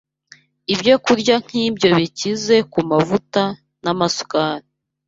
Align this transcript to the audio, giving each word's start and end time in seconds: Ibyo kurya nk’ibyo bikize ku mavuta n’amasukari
Ibyo 0.73 0.93
kurya 1.05 1.35
nk’ibyo 1.43 1.89
bikize 1.97 2.55
ku 2.71 2.79
mavuta 2.89 3.41
n’amasukari 3.83 4.67